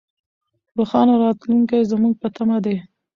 روښانه 0.77 1.13
راتلونکی 1.23 1.87
زموږ 1.91 2.13
په 2.21 2.27
تمه 2.35 2.57
دی. 2.65 2.75